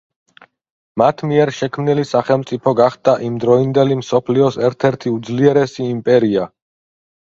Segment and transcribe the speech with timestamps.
[1.01, 6.53] მათ მიერ შექმნილი სახელმწიფო გახდა იმ დროინდელი მსოფლიოს ერთ–ერთი უძლიერესი იმპერია.